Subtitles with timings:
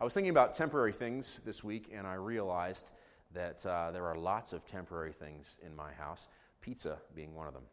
[0.00, 2.92] I was thinking about temporary things this week, and I realized
[3.34, 6.28] that uh, there are lots of temporary things in my house,
[6.62, 7.64] pizza being one of them.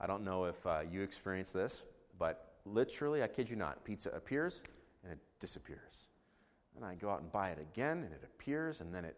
[0.00, 1.82] I don't know if uh, you experience this,
[2.18, 4.62] but literally, I kid you not, pizza appears
[5.02, 6.08] and it disappears.
[6.76, 9.16] And I go out and buy it again, and it appears and then it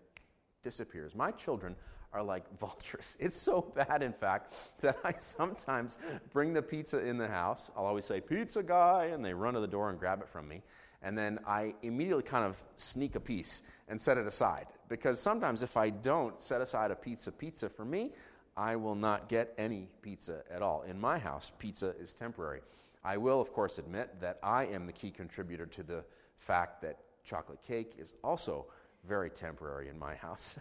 [0.64, 1.14] disappears.
[1.14, 1.76] My children
[2.12, 3.16] are like vultures.
[3.20, 5.96] It's so bad, in fact, that I sometimes
[6.32, 7.70] bring the pizza in the house.
[7.76, 10.48] I'll always say, Pizza guy, and they run to the door and grab it from
[10.48, 10.62] me.
[11.02, 14.66] And then I immediately kind of sneak a piece and set it aside.
[14.88, 18.12] Because sometimes if I don't set aside a pizza pizza for me,
[18.56, 20.82] I will not get any pizza at all.
[20.82, 22.60] In my house, pizza is temporary.
[23.04, 26.04] I will, of course, admit that I am the key contributor to the
[26.36, 28.66] fact that chocolate cake is also
[29.06, 30.58] very temporary in my house.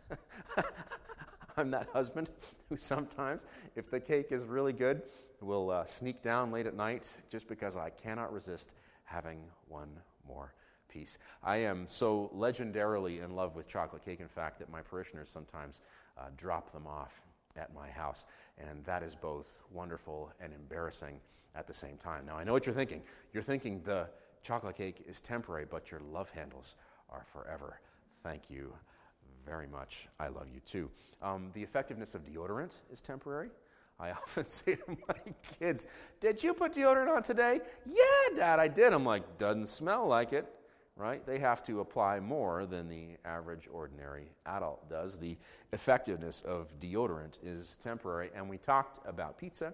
[1.57, 2.29] I'm that husband
[2.69, 5.01] who sometimes, if the cake is really good,
[5.41, 9.89] will uh, sneak down late at night just because I cannot resist having one
[10.27, 10.53] more
[10.89, 11.17] piece.
[11.43, 15.81] I am so legendarily in love with chocolate cake, in fact, that my parishioners sometimes
[16.17, 17.21] uh, drop them off
[17.55, 18.25] at my house.
[18.57, 21.19] And that is both wonderful and embarrassing
[21.55, 22.25] at the same time.
[22.25, 23.01] Now, I know what you're thinking.
[23.33, 24.07] You're thinking the
[24.43, 26.75] chocolate cake is temporary, but your love handles
[27.09, 27.79] are forever.
[28.23, 28.73] Thank you
[29.45, 30.07] very much.
[30.19, 30.89] I love you too.
[31.21, 33.49] Um, the effectiveness of deodorant is temporary.
[33.99, 35.85] I often say to my kids,
[36.19, 37.59] Did you put deodorant on today?
[37.85, 38.93] Yeah, Dad, I did.
[38.93, 40.47] I'm like, Doesn't smell like it,
[40.95, 41.25] right?
[41.25, 45.17] They have to apply more than the average ordinary adult does.
[45.17, 45.37] The
[45.73, 48.29] effectiveness of deodorant is temporary.
[48.35, 49.73] And we talked about pizza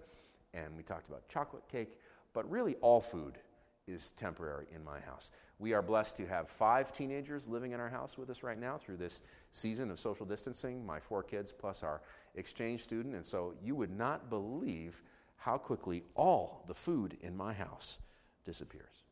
[0.53, 1.99] and we talked about chocolate cake,
[2.33, 3.39] but really all food
[3.87, 5.31] is temporary in my house.
[5.59, 8.77] We are blessed to have five teenagers living in our house with us right now
[8.77, 12.01] through this season of social distancing, my four kids plus our
[12.35, 13.15] exchange student.
[13.15, 15.01] And so you would not believe
[15.37, 17.97] how quickly all the food in my house
[18.45, 19.03] disappears.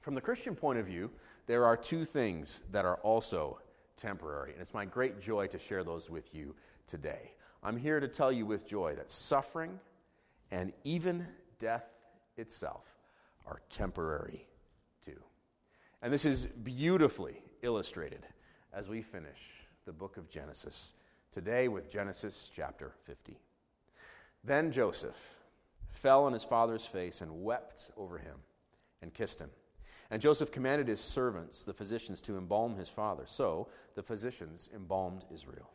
[0.00, 1.10] From the Christian point of view,
[1.46, 3.58] there are two things that are also
[3.96, 6.54] temporary, and it's my great joy to share those with you
[6.86, 7.32] today.
[7.62, 9.78] I'm here to tell you with joy that suffering
[10.50, 11.26] and even
[11.58, 11.84] death
[12.36, 12.96] itself
[13.46, 14.46] are temporary
[15.04, 15.20] too.
[16.02, 18.26] And this is beautifully illustrated
[18.72, 19.38] as we finish
[19.84, 20.94] the book of Genesis
[21.30, 23.38] today with Genesis chapter 50.
[24.42, 25.36] Then Joseph
[25.92, 28.36] fell on his father's face and wept over him
[29.02, 29.50] and kissed him.
[30.10, 33.24] And Joseph commanded his servants, the physicians, to embalm his father.
[33.26, 35.70] So the physicians embalmed Israel.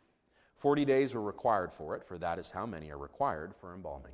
[0.56, 4.12] Forty days were required for it, for that is how many are required for embalming.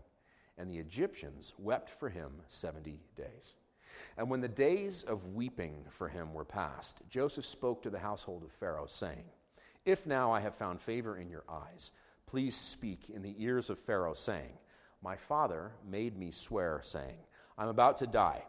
[0.59, 3.57] And the Egyptians wept for him seventy days.
[4.17, 8.45] And when the days of weeping for him were past, Joseph spoke to the household
[8.45, 9.25] of Pharaoh, saying,
[9.85, 11.91] If now I have found favor in your eyes,
[12.27, 14.53] please speak in the ears of Pharaoh, saying,
[15.03, 17.19] My father made me swear, saying,
[17.59, 18.45] I'm about to die.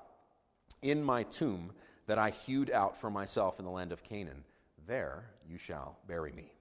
[0.81, 1.71] In my tomb
[2.05, 4.43] that I hewed out for myself in the land of Canaan,
[4.85, 6.53] there you shall bury me.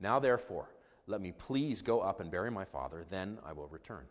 [0.00, 0.68] Now, therefore,
[1.06, 4.04] let me please go up and bury my father, then I will return.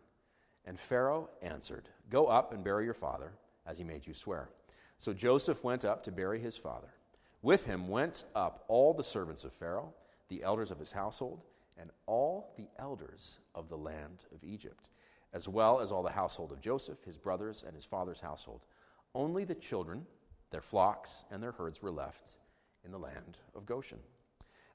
[0.66, 3.34] And Pharaoh answered, Go up and bury your father,
[3.68, 4.50] as he made you swear.
[4.98, 6.90] So Joseph went up to bury his father.
[7.44, 9.94] With him went up all the servants of Pharaoh,
[10.30, 11.44] the elders of his household,
[11.78, 14.90] and all the elders of the land of Egypt,
[15.34, 18.62] as well as all the household of Joseph, his brothers, and his father's household.
[19.14, 20.06] Only the children,
[20.52, 22.38] their flocks, and their herds were left
[22.84, 24.00] in the land of Goshen.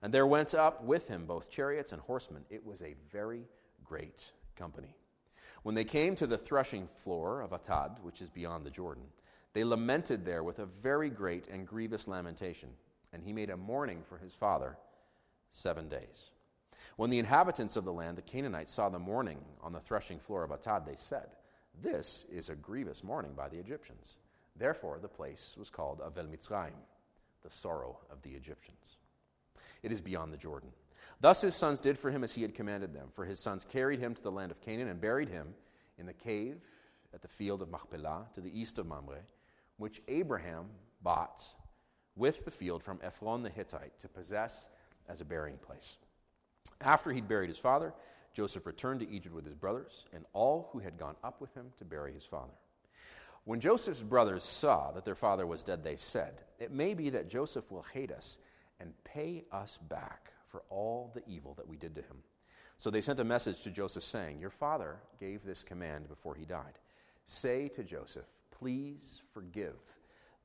[0.02, 2.44] And there went up with him both chariots and horsemen.
[2.50, 3.44] It was a very
[3.84, 4.96] great company.
[5.62, 9.04] When they came to the threshing floor of Atad, which is beyond the Jordan,
[9.52, 12.70] they lamented there with a very great and grievous lamentation,
[13.12, 14.76] and he made a mourning for his father
[15.52, 16.32] seven days.
[16.96, 20.42] When the inhabitants of the land, the Canaanites, saw the mourning on the threshing floor
[20.42, 21.28] of Atad, they said,
[21.80, 24.18] This is a grievous mourning by the Egyptians.
[24.56, 26.82] Therefore, the place was called Avel Mitzrayim,
[27.42, 28.96] the sorrow of the Egyptians.
[29.82, 30.70] It is beyond the Jordan.
[31.20, 33.08] Thus his sons did for him as he had commanded them.
[33.14, 35.54] For his sons carried him to the land of Canaan and buried him
[35.98, 36.60] in the cave
[37.14, 39.22] at the field of Machpelah to the east of Mamre,
[39.76, 40.66] which Abraham
[41.02, 41.42] bought
[42.16, 44.68] with the field from Ephron the Hittite to possess
[45.08, 45.96] as a burying place.
[46.80, 47.92] After he'd buried his father,
[48.34, 51.66] Joseph returned to Egypt with his brothers and all who had gone up with him
[51.78, 52.52] to bury his father.
[53.44, 57.28] When Joseph's brothers saw that their father was dead, they said, It may be that
[57.28, 58.38] Joseph will hate us
[58.80, 62.18] and pay us back for all the evil that we did to him.
[62.78, 66.44] So they sent a message to Joseph saying, Your father gave this command before he
[66.44, 66.78] died.
[67.24, 69.76] Say to Joseph, Please forgive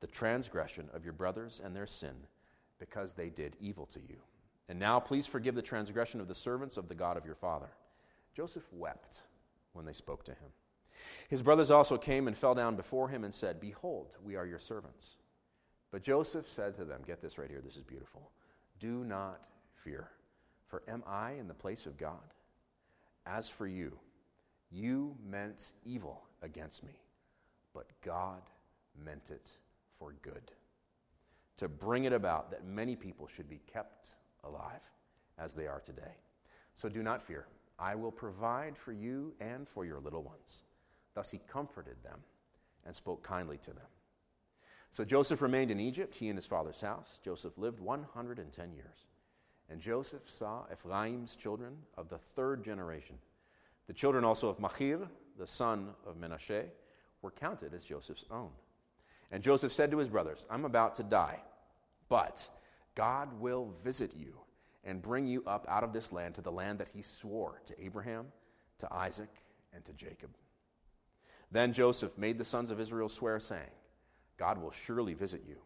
[0.00, 2.14] the transgression of your brothers and their sin,
[2.78, 4.18] because they did evil to you.
[4.68, 7.70] And now please forgive the transgression of the servants of the God of your father.
[8.34, 9.20] Joseph wept
[9.72, 10.50] when they spoke to him.
[11.28, 14.58] His brothers also came and fell down before him and said, Behold, we are your
[14.58, 15.16] servants.
[15.90, 18.30] But Joseph said to them, Get this right here, this is beautiful.
[18.78, 19.40] Do not
[19.74, 20.08] fear,
[20.66, 22.34] for am I in the place of God?
[23.26, 23.98] As for you,
[24.70, 27.00] you meant evil against me,
[27.74, 28.42] but God
[29.04, 29.50] meant it
[29.98, 30.52] for good,
[31.56, 34.10] to bring it about that many people should be kept
[34.44, 34.90] alive
[35.38, 36.16] as they are today.
[36.74, 37.46] So do not fear.
[37.78, 40.62] I will provide for you and for your little ones.
[41.14, 42.20] Thus he comforted them
[42.84, 43.86] and spoke kindly to them.
[44.90, 47.20] So Joseph remained in Egypt, he and his father's house.
[47.22, 49.06] Joseph lived 110 years.
[49.70, 53.16] And Joseph saw Ephraim's children of the third generation.
[53.86, 55.00] The children also of Machir,
[55.38, 56.64] the son of Menashe,
[57.20, 58.50] were counted as Joseph's own.
[59.30, 61.40] And Joseph said to his brothers, I'm about to die,
[62.08, 62.48] but
[62.98, 64.34] God will visit you
[64.82, 67.80] and bring you up out of this land to the land that he swore to
[67.80, 68.26] Abraham,
[68.78, 69.30] to Isaac,
[69.72, 70.30] and to Jacob.
[71.52, 73.70] Then Joseph made the sons of Israel swear, saying,
[74.36, 75.58] God will surely visit you,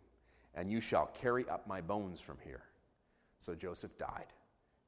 [0.55, 2.65] and you shall carry up my bones from here.
[3.39, 4.35] So Joseph died,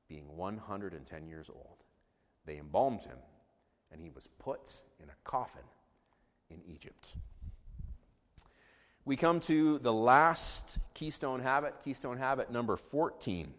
[0.07, 1.79] being 110 years old.
[2.45, 3.19] They embalmed him,
[3.91, 5.65] and he was put in a coffin
[6.51, 7.15] in Egypt.
[9.07, 13.53] We come to the last keystone habit, keystone habit number 14.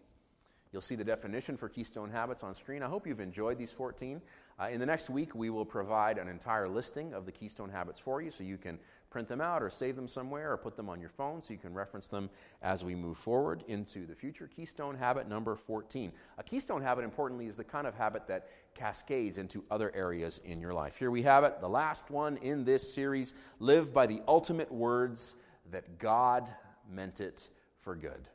[0.72, 2.82] You'll see the definition for keystone habits on screen.
[2.82, 4.20] I hope you've enjoyed these 14.
[4.58, 8.00] Uh, in the next week, we will provide an entire listing of the keystone habits
[8.00, 8.76] for you so you can
[9.16, 11.58] print them out or save them somewhere or put them on your phone so you
[11.58, 12.28] can reference them
[12.60, 14.46] as we move forward into the future.
[14.46, 16.12] Keystone habit number 14.
[16.36, 20.60] A keystone habit, importantly, is the kind of habit that cascades into other areas in
[20.60, 20.98] your life.
[20.98, 25.34] Here we have it, the last one in this series live by the ultimate words
[25.70, 26.52] that God
[26.86, 27.48] meant it
[27.80, 28.28] for good.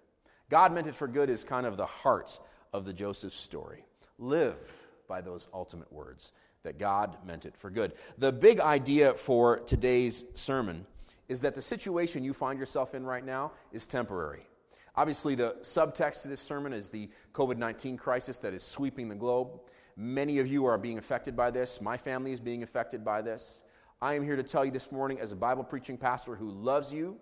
[0.49, 2.39] God meant it for good is kind of the heart
[2.73, 3.85] of the Joseph story.
[4.17, 6.31] Live by those ultimate words
[6.63, 7.93] that God meant it for good.
[8.17, 10.85] The big idea for today's sermon
[11.27, 14.47] is that the situation you find yourself in right now is temporary.
[14.95, 19.15] Obviously, the subtext to this sermon is the COVID 19 crisis that is sweeping the
[19.15, 19.59] globe.
[19.95, 21.81] Many of you are being affected by this.
[21.81, 23.63] My family is being affected by this.
[24.01, 26.91] I am here to tell you this morning, as a Bible preaching pastor who loves
[26.91, 27.17] you,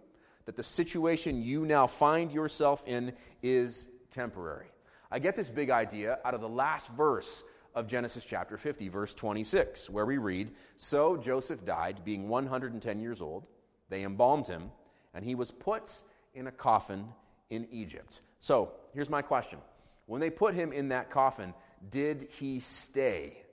[0.45, 3.13] that the situation you now find yourself in
[3.43, 4.67] is temporary.
[5.11, 7.43] I get this big idea out of the last verse
[7.75, 13.21] of Genesis chapter 50, verse 26, where we read So Joseph died, being 110 years
[13.21, 13.45] old.
[13.89, 14.71] They embalmed him,
[15.13, 15.91] and he was put
[16.33, 17.07] in a coffin
[17.49, 18.21] in Egypt.
[18.39, 19.59] So here's my question
[20.05, 21.53] When they put him in that coffin,
[21.89, 23.43] did he stay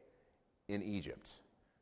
[0.68, 1.30] in Egypt?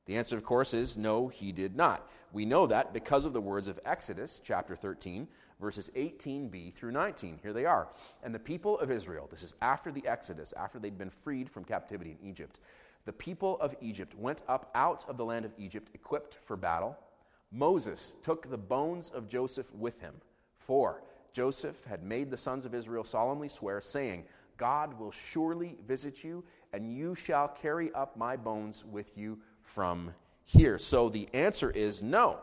[0.06, 2.08] The answer, of course, is no, he did not.
[2.32, 5.28] We know that because of the words of Exodus chapter 13,
[5.60, 7.38] verses 18b through 19.
[7.42, 7.88] Here they are.
[8.22, 11.64] And the people of Israel, this is after the Exodus, after they'd been freed from
[11.64, 12.60] captivity in Egypt,
[13.04, 16.96] the people of Egypt went up out of the land of Egypt equipped for battle.
[17.52, 20.14] Moses took the bones of Joseph with him,
[20.56, 21.02] for
[21.32, 24.24] Joseph had made the sons of Israel solemnly swear, saying,
[24.56, 30.14] God will surely visit you, and you shall carry up my bones with you from
[30.44, 30.78] here.
[30.78, 32.38] So the answer is no.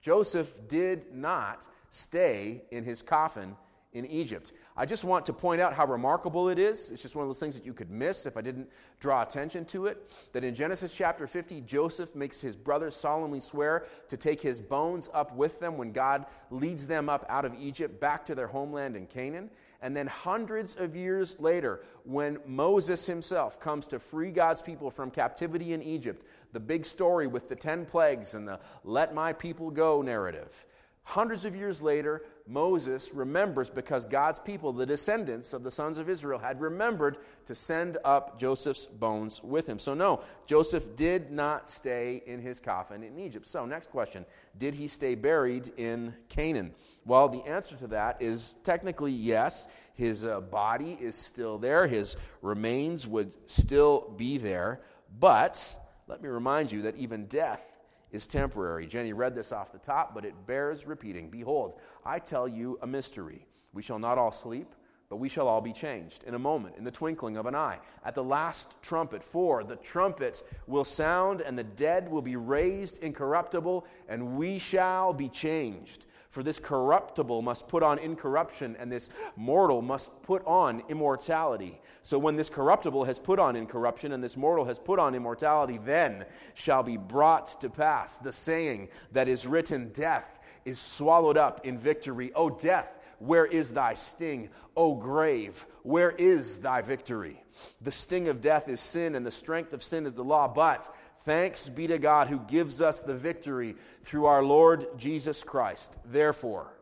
[0.00, 3.54] Joseph did not stay in his coffin
[3.92, 4.52] in Egypt.
[4.76, 6.92] I just want to point out how remarkable it is.
[6.92, 8.68] It's just one of those things that you could miss if I didn't
[9.00, 10.12] draw attention to it.
[10.32, 15.10] That in Genesis chapter 50, Joseph makes his brothers solemnly swear to take his bones
[15.12, 18.96] up with them when God leads them up out of Egypt back to their homeland
[18.96, 19.50] in Canaan.
[19.82, 25.10] And then hundreds of years later, when Moses himself comes to free God's people from
[25.10, 29.70] captivity in Egypt, the big story with the 10 plagues and the let my people
[29.70, 30.66] go narrative.
[31.02, 36.08] Hundreds of years later, Moses remembers because God's people, the descendants of the sons of
[36.08, 39.78] Israel, had remembered to send up Joseph's bones with him.
[39.78, 43.46] So, no, Joseph did not stay in his coffin in Egypt.
[43.46, 44.24] So, next question
[44.58, 46.74] Did he stay buried in Canaan?
[47.04, 49.68] Well, the answer to that is technically yes.
[49.94, 54.80] His uh, body is still there, his remains would still be there.
[55.18, 55.76] But
[56.06, 57.69] let me remind you that even death
[58.12, 58.86] is temporary.
[58.86, 61.30] Jenny read this off the top, but it bears repeating.
[61.30, 63.46] Behold, I tell you a mystery.
[63.72, 64.74] We shall not all sleep,
[65.08, 67.78] but we shall all be changed in a moment, in the twinkling of an eye,
[68.04, 69.22] at the last trumpet.
[69.24, 75.12] For the trumpet will sound, and the dead will be raised incorruptible, and we shall
[75.12, 76.06] be changed.
[76.30, 81.80] For this corruptible must put on incorruption, and this mortal must put on immortality.
[82.04, 85.78] So when this corruptible has put on incorruption, and this mortal has put on immortality,
[85.84, 91.66] then shall be brought to pass the saying that is written Death is swallowed up
[91.66, 92.30] in victory.
[92.34, 94.50] O death, where is thy sting?
[94.76, 97.42] O grave, where is thy victory?
[97.80, 100.46] The sting of death is sin, and the strength of sin is the law.
[100.46, 105.96] But Thanks be to God who gives us the victory through our Lord Jesus Christ.
[106.04, 106.72] Therefore,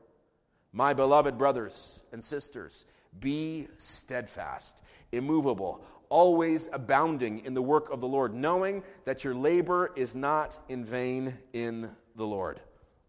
[0.72, 2.84] My beloved brothers and sisters,
[3.18, 9.90] be steadfast, immovable, always abounding in the work of the Lord, knowing that your labor
[9.96, 12.60] is not in vain in the Lord.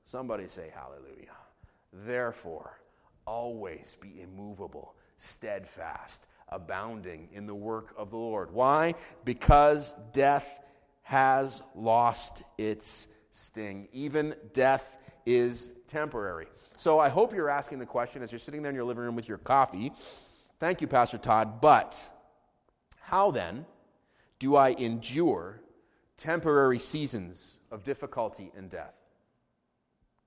[0.05, 1.35] Somebody say hallelujah.
[1.91, 2.79] Therefore,
[3.25, 8.51] always be immovable, steadfast, abounding in the work of the Lord.
[8.51, 8.95] Why?
[9.25, 10.47] Because death
[11.09, 13.87] has lost its sting.
[13.91, 16.45] Even death is temporary.
[16.77, 19.15] So I hope you're asking the question as you're sitting there in your living room
[19.15, 19.91] with your coffee.
[20.59, 21.61] Thank you, Pastor Todd.
[21.61, 22.07] But
[23.01, 23.65] how then
[24.37, 25.61] do I endure
[26.15, 28.93] temporary seasons of difficulty and death?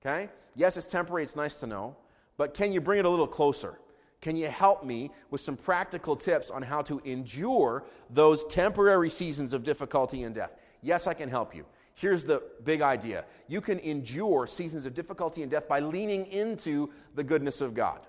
[0.05, 0.27] Okay?
[0.53, 1.95] Yes, it's temporary, it's nice to know,
[2.35, 3.79] but can you bring it a little closer?
[4.19, 9.53] Can you help me with some practical tips on how to endure those temporary seasons
[9.53, 10.51] of difficulty and death?
[10.83, 11.65] Yes, I can help you.
[11.95, 16.91] Here's the big idea you can endure seasons of difficulty and death by leaning into
[17.15, 18.01] the goodness of God.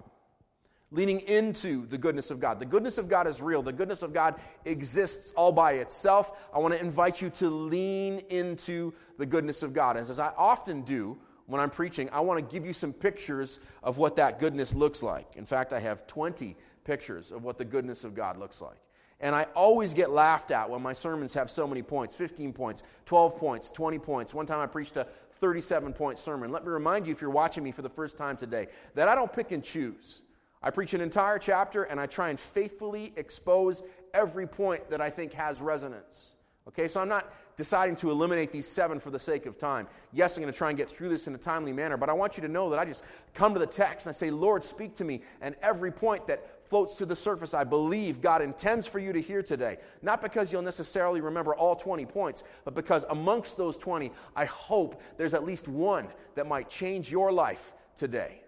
[0.90, 2.58] Leaning into the goodness of God.
[2.58, 3.62] The goodness of God is real.
[3.62, 6.48] The goodness of God exists all by itself.
[6.54, 9.96] I want to invite you to lean into the goodness of God.
[9.96, 13.58] And as I often do when I'm preaching, I want to give you some pictures
[13.82, 15.26] of what that goodness looks like.
[15.34, 18.78] In fact, I have 20 pictures of what the goodness of God looks like.
[19.24, 22.82] And I always get laughed at when my sermons have so many points 15 points,
[23.06, 24.34] 12 points, 20 points.
[24.34, 25.06] One time I preached a
[25.40, 26.52] 37 point sermon.
[26.52, 29.14] Let me remind you, if you're watching me for the first time today, that I
[29.14, 30.20] don't pick and choose.
[30.62, 35.08] I preach an entire chapter and I try and faithfully expose every point that I
[35.08, 36.34] think has resonance.
[36.68, 39.86] Okay, so I'm not deciding to eliminate these seven for the sake of time.
[40.12, 42.14] Yes, I'm going to try and get through this in a timely manner, but I
[42.14, 43.04] want you to know that I just
[43.34, 45.20] come to the text and I say, Lord, speak to me.
[45.40, 49.20] And every point that floats to the surface, I believe God intends for you to
[49.20, 49.78] hear today.
[50.02, 55.00] Not because you'll necessarily remember all 20 points, but because amongst those 20, I hope
[55.16, 58.42] there's at least one that might change your life today.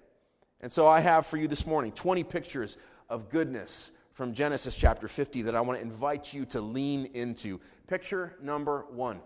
[0.61, 2.77] And so I have for you this morning 20 pictures
[3.09, 7.61] of goodness from Genesis chapter 50 that I want to invite you to lean into.
[7.87, 9.21] Picture number one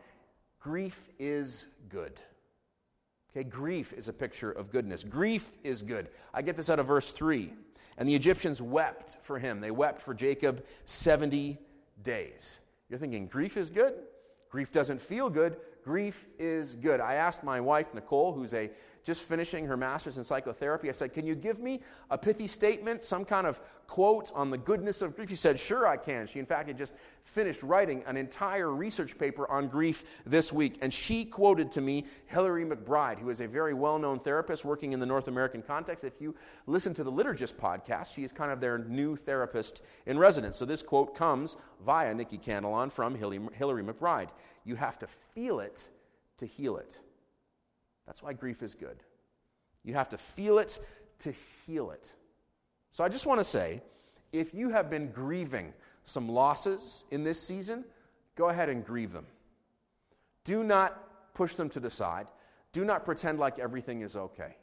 [0.61, 2.21] grief is good.
[3.31, 5.05] Okay, grief is a picture of goodness.
[5.05, 6.09] Grief is good.
[6.35, 7.53] I get this out of verse 3.
[8.01, 9.61] And the Egyptians wept for him.
[9.61, 11.59] They wept for Jacob 70
[12.03, 12.61] days.
[12.89, 13.93] You're thinking, grief is good?
[14.49, 15.59] Grief doesn't feel good.
[15.85, 17.01] Grief is good.
[17.01, 18.71] I asked my wife, Nicole, who's a
[19.05, 20.89] just finishing her master's in psychotherapy.
[20.89, 21.81] I said, Can you give me
[22.11, 25.29] a pithy statement, some kind of quote on the goodness of grief?
[25.29, 26.27] She said, Sure, I can.
[26.27, 30.79] She, in fact, had just finished writing an entire research paper on grief this week.
[30.83, 34.93] And she quoted to me Hillary McBride, who is a very well known therapist working
[34.93, 36.05] in the North American context.
[36.05, 36.35] If you
[36.67, 40.57] listen to the Liturgist podcast, she is kind of their new therapist in residence.
[40.57, 44.29] So this quote comes via Nikki Candelon from Hillary McBride.
[44.65, 45.89] You have to feel it
[46.39, 46.99] to heal it.
[48.11, 49.05] That's why grief is good.
[49.85, 50.81] You have to feel it
[51.21, 51.33] to
[51.65, 52.11] heal it.
[52.91, 53.83] So I just want to say
[54.33, 57.85] if you have been grieving some losses in this season,
[58.35, 59.29] go ahead and grieve them.
[60.43, 62.27] Do not push them to the side.
[62.73, 64.57] Do not pretend like everything is okay.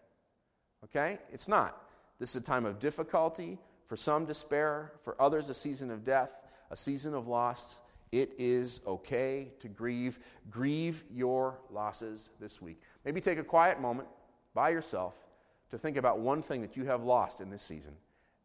[0.83, 1.17] Okay?
[1.31, 1.81] It's not.
[2.19, 6.33] This is a time of difficulty, for some despair, for others a season of death,
[6.69, 7.77] a season of loss.
[8.11, 10.19] It is okay to grieve.
[10.49, 12.81] Grieve your losses this week.
[13.03, 14.07] Maybe take a quiet moment
[14.53, 15.15] by yourself
[15.69, 17.93] to think about one thing that you have lost in this season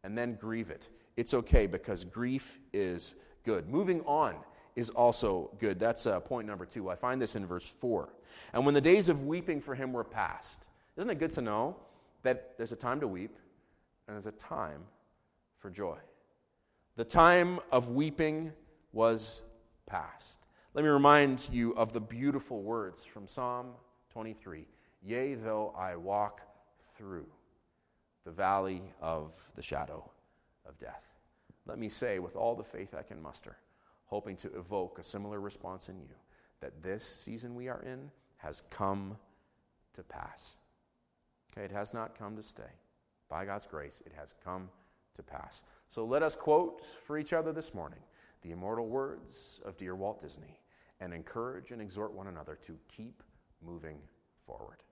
[0.03, 0.89] and then grieve it.
[1.15, 3.69] It's okay because grief is good.
[3.69, 4.35] Moving on
[4.75, 5.79] is also good.
[5.79, 6.89] That's uh, point number two.
[6.89, 8.09] I find this in verse four.
[8.53, 10.67] And when the days of weeping for him were past,
[10.97, 11.77] isn't it good to know
[12.23, 13.37] that there's a time to weep
[14.07, 14.81] and there's a time
[15.59, 15.97] for joy?
[16.95, 18.51] The time of weeping
[18.91, 19.41] was
[19.85, 20.45] past.
[20.73, 23.67] Let me remind you of the beautiful words from Psalm
[24.11, 24.65] 23
[25.05, 26.41] Yea, though I walk
[26.95, 27.27] through
[28.23, 30.09] the valley of the shadow
[30.65, 31.03] of death.
[31.65, 33.57] Let me say, with all the faith I can muster,
[34.05, 36.15] hoping to evoke a similar response in you,
[36.61, 39.17] that this season we are in has come
[39.93, 40.55] to pass.
[41.51, 42.63] Okay, it has not come to stay.
[43.29, 44.69] By God's grace, it has come
[45.15, 45.63] to pass.
[45.87, 47.99] So let us quote for each other this morning
[48.43, 50.59] the immortal words of dear Walt Disney
[50.99, 53.23] and encourage and exhort one another to keep
[53.65, 53.97] moving
[54.45, 54.83] forward.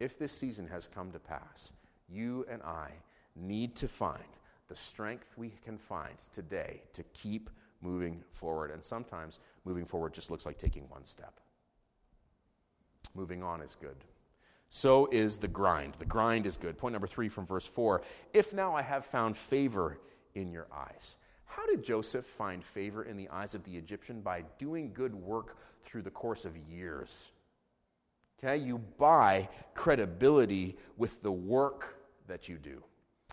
[0.00, 1.72] If this season has come to pass,
[2.08, 2.90] you and I
[3.36, 4.22] need to find
[4.68, 7.50] the strength we can find today to keep
[7.82, 8.70] moving forward.
[8.70, 11.40] And sometimes moving forward just looks like taking one step.
[13.14, 13.96] Moving on is good.
[14.70, 15.96] So is the grind.
[15.98, 16.78] The grind is good.
[16.78, 18.02] Point number three from verse four.
[18.32, 19.98] If now I have found favor
[20.34, 21.16] in your eyes.
[21.54, 24.22] How did Joseph find favor in the eyes of the Egyptian?
[24.22, 27.30] By doing good work through the course of years.
[28.38, 32.82] Okay, you buy credibility with the work that you do.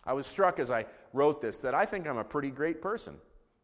[0.04, 0.84] I was struck as I
[1.14, 3.16] wrote this that I think I'm a pretty great person.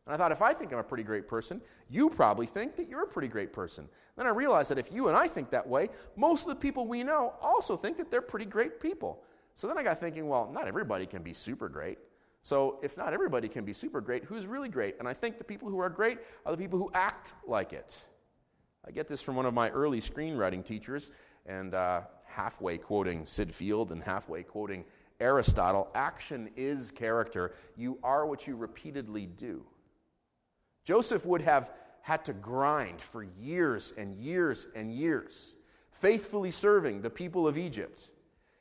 [0.07, 1.61] And I thought, if I think I'm a pretty great person,
[1.91, 3.89] you probably think that you're a pretty great person.
[4.17, 6.87] Then I realized that if you and I think that way, most of the people
[6.87, 9.23] we know also think that they're pretty great people.
[9.55, 11.99] So then I got thinking, well, not everybody can be super great.
[12.47, 15.01] So if not everybody can be super great, who's really great?
[15.01, 18.07] And I think the people who are great are the people who act like it.
[18.87, 21.11] I get this from one of my early screenwriting teachers,
[21.47, 24.85] and uh, halfway quoting Sid Field and halfway quoting
[25.19, 27.53] Aristotle action is character.
[27.77, 29.65] You are what you repeatedly do.
[30.85, 35.57] Joseph would have had to grind for years and years and years,
[35.91, 38.13] faithfully serving the people of Egypt.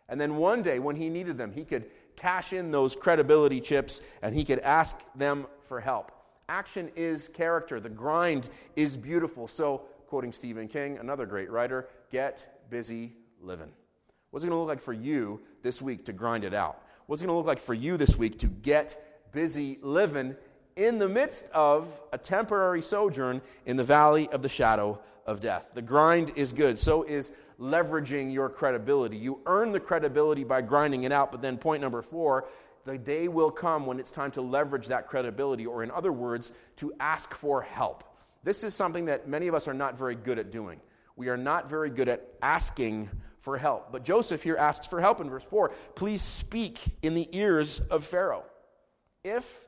[0.09, 1.85] And then one day, when he needed them, he could
[2.15, 6.12] cash in those credibility chips and he could ask them for help.
[6.48, 9.48] Action is character, the grind is beautiful.
[9.48, 13.72] So, quoting Stephen King, another great writer, get busy living.
[14.29, 16.84] What's it going to look like for you this week to grind it out?
[17.07, 20.36] What's it going to look like for you this week to get busy living
[20.75, 25.72] in the midst of a temporary sojourn in the valley of the shadow of death.
[25.74, 26.77] The grind is good.
[26.77, 29.17] So is leveraging your credibility.
[29.17, 32.48] You earn the credibility by grinding it out, but then point number four,
[32.86, 36.51] the day will come when it's time to leverage that credibility, or in other words,
[36.77, 38.03] to ask for help.
[38.44, 40.79] This is something that many of us are not very good at doing.
[41.15, 43.91] We are not very good at asking for help.
[43.91, 45.72] But Joseph here asks for help in verse 4.
[45.96, 48.44] Please speak in the ears of Pharaoh.
[49.24, 49.67] If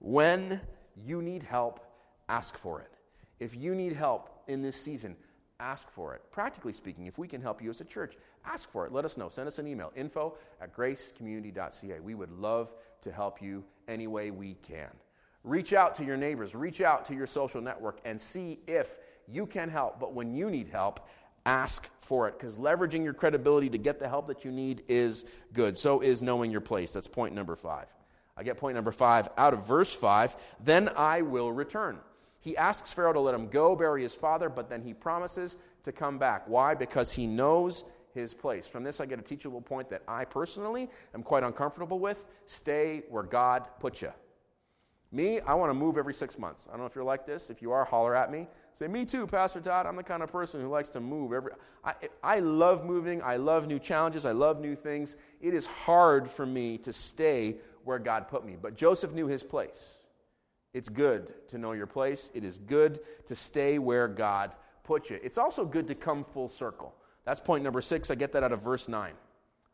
[0.00, 0.60] when
[1.04, 1.80] you need help,
[2.28, 2.95] ask for it.
[3.38, 5.16] If you need help in this season,
[5.60, 6.22] ask for it.
[6.30, 8.92] Practically speaking, if we can help you as a church, ask for it.
[8.92, 9.28] Let us know.
[9.28, 12.00] Send us an email info at gracecommunity.ca.
[12.00, 14.90] We would love to help you any way we can.
[15.44, 19.46] Reach out to your neighbors, reach out to your social network, and see if you
[19.46, 20.00] can help.
[20.00, 21.06] But when you need help,
[21.44, 25.24] ask for it because leveraging your credibility to get the help that you need is
[25.52, 25.78] good.
[25.78, 26.92] So is knowing your place.
[26.92, 27.86] That's point number five.
[28.36, 30.36] I get point number five out of verse five.
[30.62, 31.98] Then I will return.
[32.46, 35.90] He asks Pharaoh to let him go bury his father, but then he promises to
[35.90, 36.44] come back.
[36.46, 36.76] Why?
[36.76, 37.82] Because he knows
[38.14, 38.68] his place.
[38.68, 42.28] From this, I get a teachable point that I personally am quite uncomfortable with.
[42.44, 44.12] Stay where God put you.
[45.10, 46.68] Me, I want to move every six months.
[46.68, 47.50] I don't know if you're like this.
[47.50, 48.46] If you are, holler at me.
[48.74, 49.84] Say, me too, Pastor Todd.
[49.84, 51.50] I'm the kind of person who likes to move every.
[51.84, 53.22] I, I love moving.
[53.22, 54.24] I love new challenges.
[54.24, 55.16] I love new things.
[55.40, 58.56] It is hard for me to stay where God put me.
[58.60, 59.96] But Joseph knew his place.
[60.76, 62.30] It's good to know your place.
[62.34, 64.52] It is good to stay where God
[64.84, 65.18] put you.
[65.22, 66.94] It's also good to come full circle.
[67.24, 68.10] That's point number six.
[68.10, 69.14] I get that out of verse 9.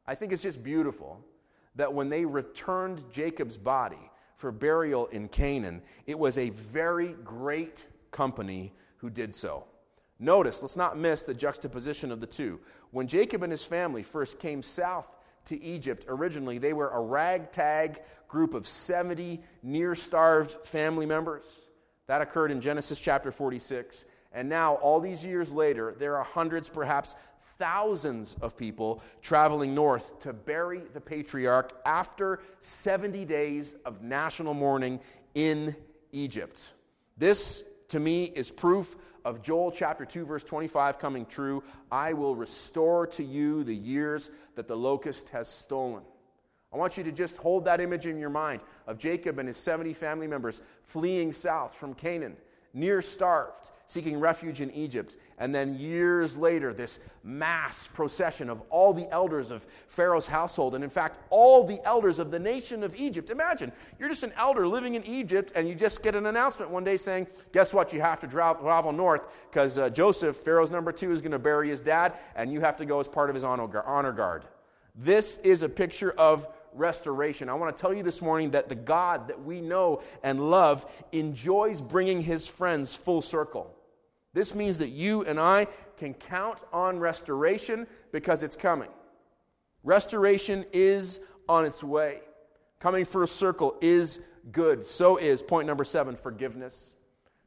[0.07, 1.19] I think it's just beautiful
[1.75, 7.88] that when they returned Jacob's body for burial in Canaan, it was a very great
[8.12, 9.65] company who did so.
[10.21, 12.61] Notice, let's not miss the juxtaposition of the two.
[12.93, 15.09] When Jacob and his family first came south
[15.46, 21.66] to Egypt originally, they were a ragtag group of 70 near starved family members.
[22.07, 24.05] That occurred in Genesis chapter 46.
[24.33, 27.14] And now, all these years later, there are hundreds, perhaps
[27.59, 34.98] thousands of people traveling north to bury the patriarch after 70 days of national mourning
[35.35, 35.76] in
[36.12, 36.72] Egypt.
[37.16, 42.35] This, to me, is proof of Joel chapter 2, verse 25 coming true I will
[42.35, 46.02] restore to you the years that the locust has stolen.
[46.72, 49.59] I want you to just hold that image in your mind of Jacob and his
[49.59, 52.38] 70 family members fleeing south from Canaan,
[52.74, 55.16] near starved, seeking refuge in Egypt.
[55.38, 60.82] And then years later, this mass procession of all the elders of Pharaoh's household, and
[60.82, 63.30] in fact, all the elders of the nation of Egypt.
[63.30, 66.85] Imagine, you're just an elder living in Egypt, and you just get an announcement one
[66.85, 67.92] day saying, Guess what?
[67.92, 71.68] You have to travel north because uh, Joseph, Pharaoh's number two, is going to bury
[71.68, 74.44] his dad, and you have to go as part of his honor guard.
[74.94, 77.48] This is a picture of restoration.
[77.48, 80.87] I want to tell you this morning that the God that we know and love
[81.12, 83.74] enjoys bringing his friends full circle.
[84.35, 88.88] This means that you and I can count on restoration because it's coming.
[89.85, 92.20] Restoration is on its way.
[92.80, 94.85] Coming full circle is good.
[94.87, 96.96] So is point number seven forgiveness.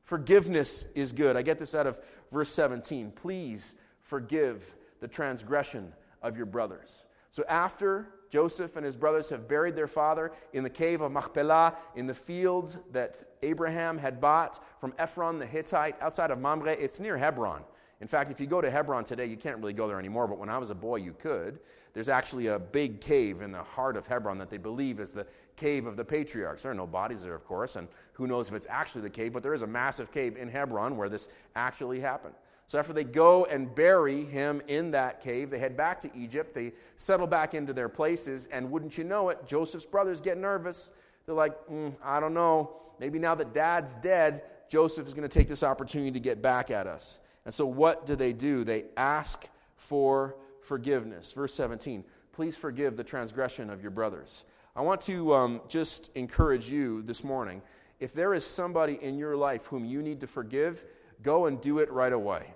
[0.04, 1.36] Forgiveness is good.
[1.36, 2.00] I get this out of
[2.32, 3.12] verse 17.
[3.12, 7.06] Please forgive the transgression of your brothers.
[7.32, 11.74] So after Joseph and his brothers have buried their father in the cave of Machpelah
[11.96, 16.74] in the fields that Abraham had bought from Ephron the Hittite outside of Mamre.
[16.74, 17.64] It's near Hebron.
[18.02, 20.38] In fact, if you go to Hebron today, you can't really go there anymore, but
[20.38, 21.60] when I was a boy, you could.
[21.94, 25.26] There's actually a big cave in the heart of Hebron that they believe is the
[25.56, 26.64] cave of the patriarchs.
[26.64, 29.32] There are no bodies there, of course, and who knows if it's actually the cave,
[29.32, 32.36] but there is a massive cave in Hebron where this actually happened.
[32.68, 36.56] So after they go and bury him in that cave, they head back to Egypt.
[36.56, 40.92] They settle back into their places, and wouldn't you know it, Joseph's brothers get nervous.
[41.26, 42.78] They're like, mm, I don't know.
[43.00, 46.72] Maybe now that dad's dead, Joseph is going to take this opportunity to get back
[46.72, 47.20] at us.
[47.46, 48.64] And so what do they do?
[48.64, 51.32] They ask for forgiveness.
[51.32, 54.44] Verse 17 Please forgive the transgression of your brothers.
[54.76, 57.62] I want to um, just encourage you this morning.
[58.00, 60.84] If there is somebody in your life whom you need to forgive,
[61.26, 62.54] go and do it right away.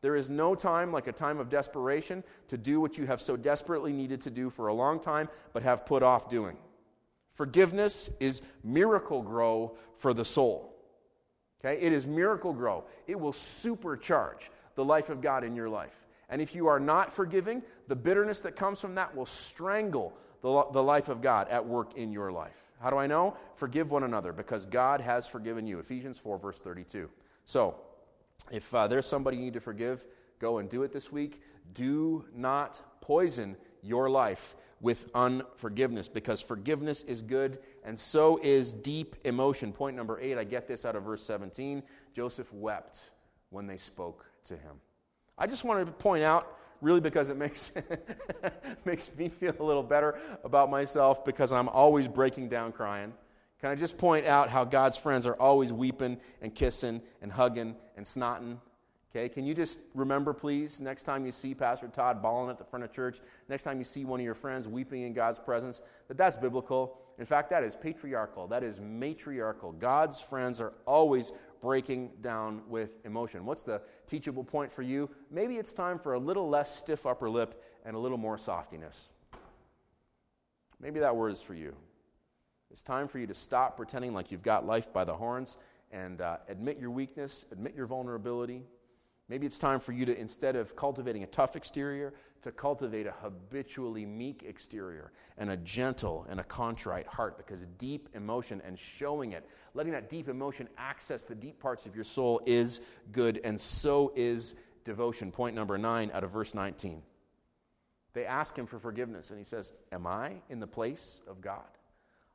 [0.00, 3.36] There is no time like a time of desperation to do what you have so
[3.36, 6.56] desperately needed to do for a long time, but have put off doing.
[7.34, 10.74] Forgiveness is Miracle-Gro for the soul.
[11.64, 11.80] Okay?
[11.80, 12.84] It is Miracle-Gro.
[13.06, 16.06] It will supercharge the life of God in your life.
[16.28, 20.64] And if you are not forgiving, the bitterness that comes from that will strangle the,
[20.72, 22.56] the life of God at work in your life.
[22.80, 23.36] How do I know?
[23.54, 25.78] Forgive one another because God has forgiven you.
[25.78, 27.08] Ephesians 4, verse 32.
[27.44, 27.76] So,
[28.50, 30.06] if uh, there's somebody you need to forgive,
[30.38, 31.40] go and do it this week.
[31.74, 39.16] Do not poison your life with unforgiveness because forgiveness is good and so is deep
[39.24, 39.72] emotion.
[39.72, 41.82] Point number eight, I get this out of verse 17.
[42.14, 43.10] Joseph wept
[43.50, 44.76] when they spoke to him.
[45.38, 47.70] I just wanted to point out, really because it makes,
[48.84, 53.12] makes me feel a little better about myself because I'm always breaking down crying.
[53.62, 57.76] Can I just point out how God's friends are always weeping and kissing and hugging
[57.96, 58.58] and snotting?
[59.14, 62.64] Okay, can you just remember, please, next time you see Pastor Todd bawling at the
[62.64, 65.82] front of church, next time you see one of your friends weeping in God's presence,
[66.08, 66.98] that that's biblical.
[67.18, 69.70] In fact, that is patriarchal, that is matriarchal.
[69.72, 73.44] God's friends are always breaking down with emotion.
[73.44, 75.08] What's the teachable point for you?
[75.30, 79.08] Maybe it's time for a little less stiff upper lip and a little more softiness.
[80.80, 81.76] Maybe that word is for you.
[82.72, 85.58] It's time for you to stop pretending like you've got life by the horns
[85.90, 88.62] and uh, admit your weakness, admit your vulnerability.
[89.28, 93.12] Maybe it's time for you to, instead of cultivating a tough exterior, to cultivate a
[93.12, 99.32] habitually meek exterior and a gentle and a contrite heart because deep emotion and showing
[99.32, 102.80] it, letting that deep emotion access the deep parts of your soul is
[103.12, 104.54] good, and so is
[104.84, 105.30] devotion.
[105.30, 107.02] Point number nine out of verse 19.
[108.14, 111.68] They ask him for forgiveness, and he says, Am I in the place of God?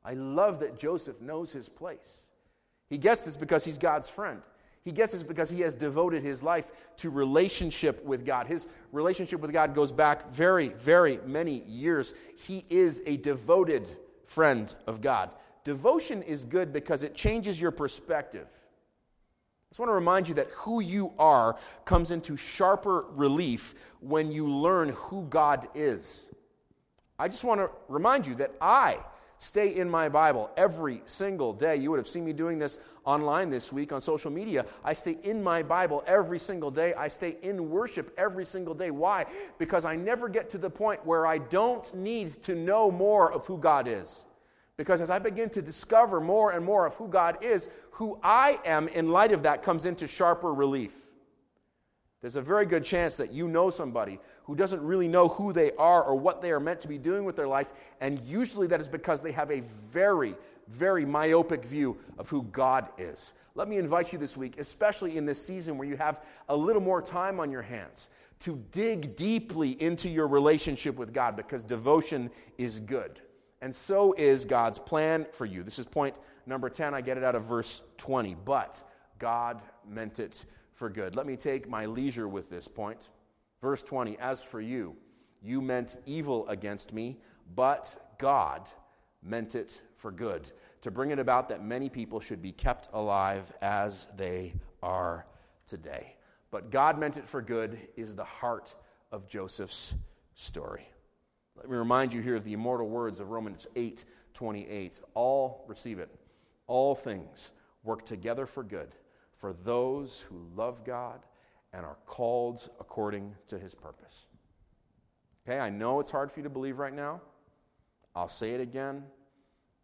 [0.07, 2.27] I love that Joseph knows his place.
[2.89, 4.41] He gets this because he's God's friend.
[4.85, 8.47] He gets this because he has devoted his life to relationship with God.
[8.47, 12.13] His relationship with God goes back very, very many years.
[12.37, 13.89] He is a devoted
[14.27, 15.31] friend of God.
[15.65, 18.47] Devotion is good because it changes your perspective.
[18.47, 24.31] I just want to remind you that who you are comes into sharper relief when
[24.31, 26.27] you learn who God is.
[27.19, 28.99] I just want to remind you that I
[29.37, 31.75] stay in my Bible every single day.
[31.75, 34.65] You would have seen me doing this online this week on social media.
[34.83, 36.93] I stay in my Bible every single day.
[36.93, 38.91] I stay in worship every single day.
[38.91, 39.25] Why?
[39.57, 43.45] Because I never get to the point where I don't need to know more of
[43.45, 44.25] who God is.
[44.75, 48.59] Because as I begin to discover more and more of who God is, who I
[48.63, 51.06] am in light of that comes into sharper relief.
[52.27, 55.71] There's a very good chance that you know somebody who doesn't really know who they
[55.77, 58.81] are or what they are meant to be doing with their life, and usually that
[58.81, 60.35] is because they have a very,
[60.67, 63.33] very myopic view of who God is.
[63.55, 66.81] Let me invite you this week, especially in this season where you have a little
[66.81, 68.09] more time on your hands,
[68.39, 73.21] to dig deeply into your relationship with God because devotion is good.
[73.61, 75.63] And so is God's plan for you.
[75.63, 76.93] This is point number 10.
[76.93, 78.35] I get it out of verse 20.
[78.43, 78.83] But
[79.17, 80.43] God meant it
[80.77, 81.15] for good.
[81.15, 83.09] Let me take my leisure with this point.
[83.61, 84.95] Verse 20 As for you,
[85.41, 87.17] you meant evil against me,
[87.55, 88.69] but God
[89.23, 93.51] meant it for good, to bring it about that many people should be kept alive
[93.61, 95.25] as they are
[95.65, 96.15] today.
[96.51, 98.75] But God meant it for good is the heart
[99.11, 99.95] of Joseph's
[100.35, 100.87] story.
[101.55, 105.01] Let me remind you here of the immortal words of Romans 8 28.
[105.15, 106.13] All, receive it,
[106.67, 108.93] all things work together for good
[109.37, 111.21] for those who love God
[111.73, 114.25] and are called according to his purpose.
[115.47, 117.21] Okay, I know it's hard for you to believe right now.
[118.15, 119.03] I'll say it again.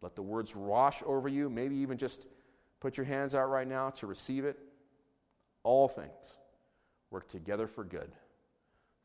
[0.02, 1.48] Let the words wash over you.
[1.48, 2.26] Maybe even just
[2.80, 4.58] put your hands out right now to receive it.
[5.62, 6.38] All things
[7.10, 8.12] work together for good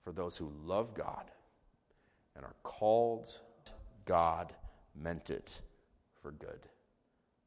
[0.04, 1.32] for those who love God
[2.36, 3.40] and are called.
[4.06, 4.54] God
[4.96, 5.62] meant it
[6.22, 6.60] for good.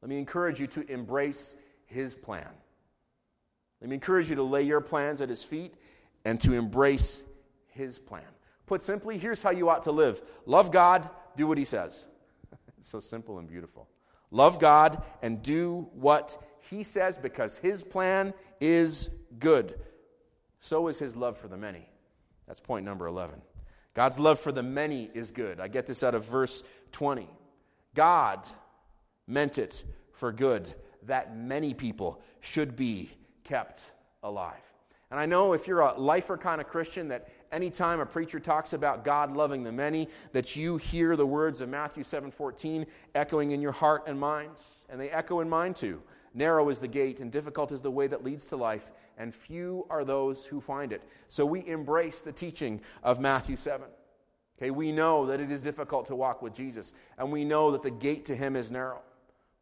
[0.01, 2.47] Let me encourage you to embrace his plan.
[3.83, 5.73] Let me encourage you to lay your plans at his feet
[6.23, 7.21] and to embrace
[7.67, 8.23] his plan.
[8.65, 12.07] Put simply, here's how you ought to live love God, do what he says.
[12.77, 13.89] it's so simple and beautiful.
[14.31, 19.77] Love God and do what he says because his plan is good.
[20.61, 21.89] so is his love for the many.
[22.47, 23.41] That's point number 11.
[23.93, 25.59] God's love for the many is good.
[25.59, 27.27] I get this out of verse 20.
[27.95, 28.47] God
[29.27, 33.11] meant it for good that many people should be
[33.43, 34.53] kept alive.
[35.11, 38.73] And I know if you're a lifer kind of Christian, that anytime a preacher talks
[38.73, 43.61] about God loving the many, that you hear the words of Matthew 7:14 echoing in
[43.61, 46.01] your heart and minds, and they echo in mine too.
[46.33, 49.85] Narrow is the gate, and difficult is the way that leads to life, and few
[49.91, 51.03] are those who find it.
[51.27, 53.87] So we embrace the teaching of Matthew 7.
[54.57, 57.83] Okay, we know that it is difficult to walk with Jesus, and we know that
[57.83, 59.01] the gate to him is narrow.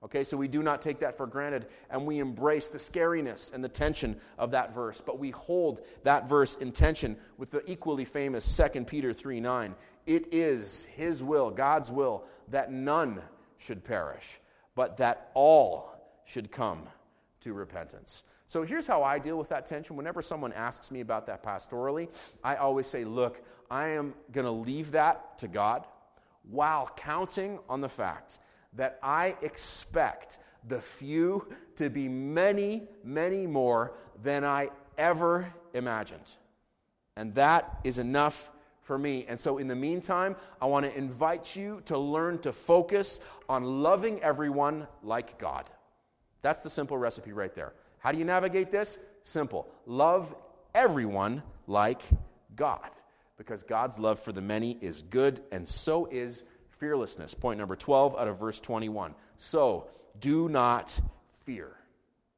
[0.03, 3.63] Okay, so we do not take that for granted, and we embrace the scariness and
[3.63, 8.05] the tension of that verse, but we hold that verse in tension with the equally
[8.05, 9.75] famous 2 Peter 3 9.
[10.07, 13.21] It is his will, God's will, that none
[13.59, 14.39] should perish,
[14.73, 15.93] but that all
[16.25, 16.87] should come
[17.41, 18.23] to repentance.
[18.47, 19.95] So here's how I deal with that tension.
[19.95, 22.11] Whenever someone asks me about that pastorally,
[22.43, 25.85] I always say, Look, I am going to leave that to God
[26.49, 28.39] while counting on the fact
[28.73, 36.31] that I expect the few to be many, many more than I ever imagined.
[37.15, 39.25] And that is enough for me.
[39.27, 43.63] And so, in the meantime, I want to invite you to learn to focus on
[43.63, 45.69] loving everyone like God.
[46.41, 47.73] That's the simple recipe right there.
[47.99, 48.97] How do you navigate this?
[49.23, 49.67] Simple.
[49.85, 50.33] Love
[50.73, 52.01] everyone like
[52.55, 52.89] God.
[53.37, 56.43] Because God's love for the many is good, and so is
[56.81, 57.35] fearlessness.
[57.35, 59.13] Point number 12 out of verse 21.
[59.37, 59.87] So,
[60.19, 60.99] do not
[61.45, 61.77] fear.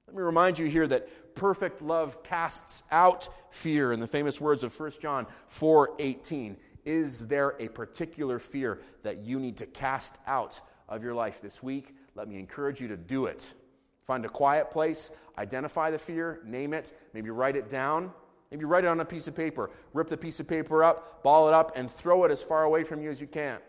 [0.05, 4.65] Let me remind you here that perfect love casts out fear in the famous words
[4.65, 6.57] of 1 John 4:18.
[6.83, 11.63] Is there a particular fear that you need to cast out of your life this
[11.63, 11.95] week?
[12.13, 13.53] Let me encourage you to do it.
[14.01, 18.11] Find a quiet place, identify the fear, name it, maybe write it down.
[18.51, 19.71] Maybe write it on a piece of paper.
[19.93, 22.83] Rip the piece of paper up, ball it up, and throw it as far away
[22.83, 23.59] from you as you can.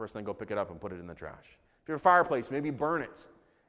[0.00, 1.44] Course, then go pick it up and put it in the trash.
[1.82, 3.26] If you're a fireplace, maybe burn it.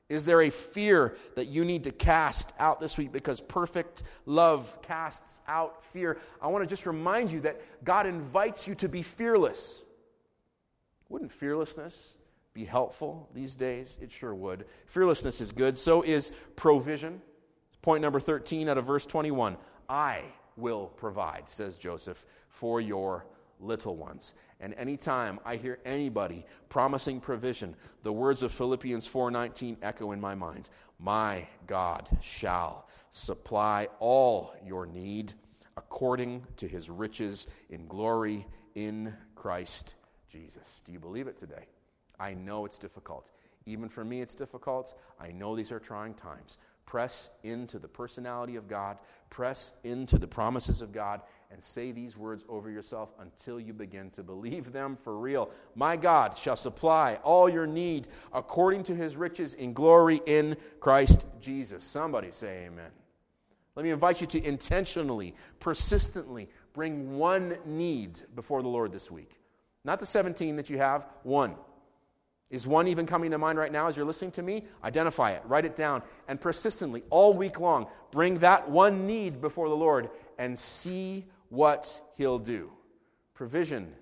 [0.08, 3.12] Is there a fear that you need to cast out this week?
[3.12, 6.20] Because perfect love casts out fear.
[6.42, 9.84] I want to just remind you that God invites you to be fearless.
[11.10, 12.16] Wouldn't fearlessness
[12.54, 13.98] be helpful these days?
[14.02, 14.64] It sure would.
[14.86, 15.78] Fearlessness is good.
[15.78, 17.22] So is provision.
[17.82, 19.58] Point number 13 out of verse 21.
[19.90, 20.24] I
[20.56, 23.26] will provide, says Joseph, for your
[23.62, 24.34] little ones.
[24.60, 30.36] And anytime I hear anybody promising provision, the words of Philippians 4:19 echo in my
[30.36, 30.70] mind.
[31.00, 35.34] My God shall supply all your need
[35.78, 38.46] according to his riches in glory
[38.76, 39.96] in Christ
[40.30, 40.82] Jesus.
[40.86, 41.68] Do you believe it today?
[42.20, 43.32] I know it's difficult.
[43.66, 44.96] Even for me, it's difficult.
[45.20, 46.58] I know these are trying times.
[46.86, 48.98] Press into the personality of God,
[49.30, 54.10] press into the promises of God, and say these words over yourself until you begin
[54.12, 55.52] to believe them for real.
[55.76, 61.26] My God shall supply all your need according to his riches in glory in Christ
[61.40, 61.84] Jesus.
[61.84, 62.92] Somebody say amen.
[63.76, 69.32] Let me invite you to intentionally, persistently bring one need before the Lord this week.
[69.84, 71.56] Not the 17 that you have, one.
[72.52, 74.66] Is one even coming to mind right now as you're listening to me?
[74.84, 79.70] Identify it, write it down, and persistently, all week long, bring that one need before
[79.70, 82.70] the Lord and see what He'll do.
[83.34, 83.94] Provision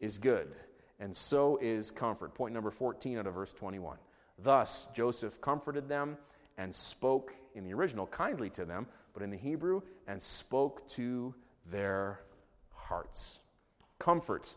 [0.00, 0.52] is good,
[0.98, 2.34] and so is comfort.
[2.34, 3.98] Point number 14 out of verse 21.
[4.42, 6.18] Thus, Joseph comforted them
[6.58, 11.32] and spoke in the original kindly to them, but in the Hebrew, and spoke to
[11.70, 12.20] their
[12.72, 13.38] hearts.
[14.00, 14.56] Comfort.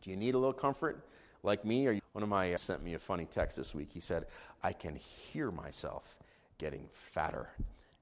[0.00, 1.04] Do you need a little comfort?
[1.46, 1.86] like me?
[1.86, 3.90] Or one of my uh, sent me a funny text this week.
[3.92, 4.24] He said,
[4.62, 6.18] "I can hear myself
[6.56, 7.50] getting fatter,"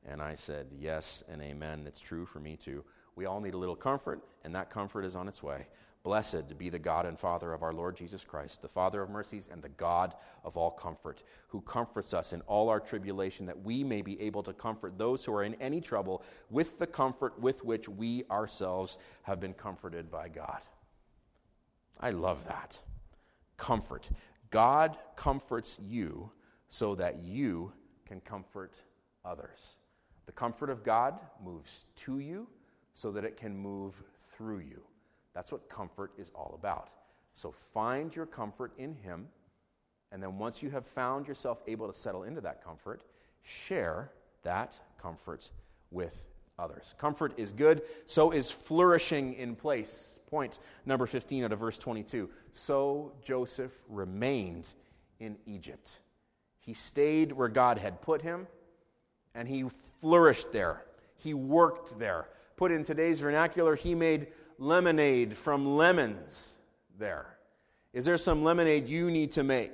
[0.07, 1.83] and I said, "Yes and amen.
[1.89, 2.85] It's true for me too.
[3.17, 5.67] We all need a little comfort, and that comfort is on its way."
[6.05, 9.49] Blessed be the God and Father of our Lord Jesus Christ, the Father of mercies
[9.51, 13.83] and the God of all comfort, who comforts us in all our tribulation, that we
[13.83, 17.65] may be able to comfort those who are in any trouble with the comfort with
[17.65, 20.61] which we ourselves have been comforted by God.
[21.99, 22.79] I love that
[23.57, 24.09] comfort.
[24.51, 26.31] God comforts you
[26.69, 27.73] so that you
[28.07, 28.83] can comfort
[29.25, 29.77] others.
[30.27, 32.49] The comfort of God moves to you
[32.95, 34.83] so that it can move through you.
[35.35, 36.91] That's what comfort is all about.
[37.33, 39.27] So find your comfort in Him,
[40.13, 43.03] and then once you have found yourself able to settle into that comfort,
[43.43, 44.13] share
[44.43, 45.51] that comfort
[45.91, 46.23] with
[46.59, 46.95] others.
[46.99, 50.19] Comfort is good, so is flourishing in place.
[50.29, 52.29] Point number 15 out of verse 22.
[52.53, 54.69] So Joseph remained
[55.21, 56.01] in Egypt.
[56.61, 58.47] He stayed where God had put him,
[59.35, 59.65] and he
[60.01, 60.85] flourished there.
[61.17, 62.29] He worked there.
[62.57, 66.59] Put in today's vernacular, he made lemonade from lemons
[66.99, 67.27] there.
[67.93, 69.73] Is there some lemonade you need to make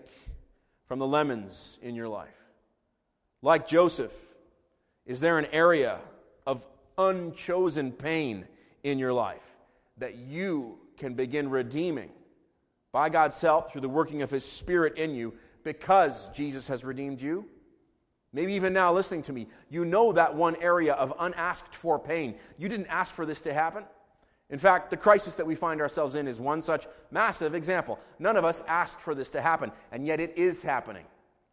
[0.86, 2.28] from the lemons in your life?
[3.42, 4.12] Like Joseph,
[5.06, 5.98] is there an area
[6.50, 6.66] of
[6.98, 8.44] unchosen pain
[8.82, 9.54] in your life
[9.98, 12.10] that you can begin redeeming
[12.90, 15.32] by God's help through the working of His Spirit in you
[15.62, 17.46] because Jesus has redeemed you?
[18.32, 22.34] Maybe even now, listening to me, you know that one area of unasked for pain.
[22.58, 23.84] You didn't ask for this to happen.
[24.50, 28.00] In fact, the crisis that we find ourselves in is one such massive example.
[28.18, 31.04] None of us asked for this to happen, and yet it is happening.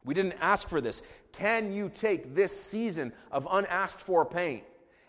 [0.05, 1.03] We didn't ask for this.
[1.33, 4.63] Can you take this season of unasked for pain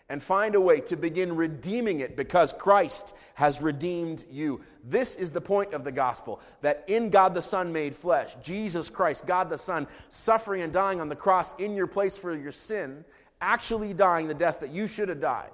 [0.09, 4.61] and find a way to begin redeeming it because Christ has redeemed you?
[4.83, 8.89] This is the point of the gospel that in God the Son made flesh, Jesus
[8.89, 12.51] Christ, God the Son, suffering and dying on the cross in your place for your
[12.51, 13.05] sin,
[13.41, 15.51] actually dying the death that you should have died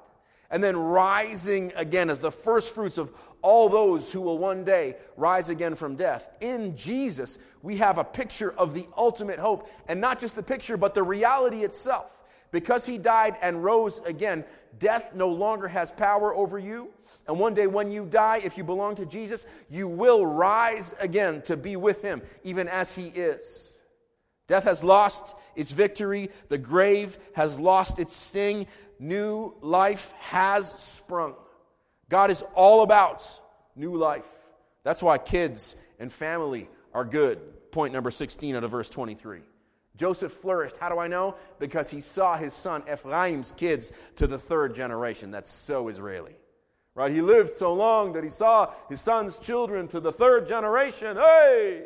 [0.52, 4.96] and then rising again as the first fruits of all those who will one day
[5.18, 6.30] rise again from death.
[6.40, 10.78] In Jesus, we have a picture of the ultimate hope, and not just the picture,
[10.78, 12.24] but the reality itself.
[12.56, 14.46] Because he died and rose again,
[14.80, 16.88] death no longer has power over you.
[17.28, 21.42] And one day, when you die, if you belong to Jesus, you will rise again
[21.48, 23.78] to be with him, even as he is.
[24.48, 28.68] Death has lost its victory, the grave has lost its sting
[29.00, 31.36] new life has sprung.
[32.08, 33.30] God is all about
[33.76, 34.30] new life.
[34.84, 37.72] That's why kids and family are good.
[37.74, 39.42] Point number 16 out of verse 23.
[39.98, 40.78] Joseph flourished.
[40.78, 41.36] How do I know?
[41.60, 45.32] Because he saw his son Ephraim's kids to the third generation.
[45.32, 46.36] That's so Israeli.
[46.96, 47.12] Right?
[47.12, 51.18] He lived so long that he saw his son's children to the third generation.
[51.18, 51.86] Hey!